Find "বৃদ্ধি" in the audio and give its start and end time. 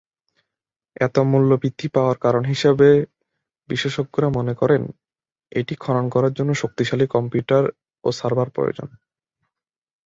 1.61-1.87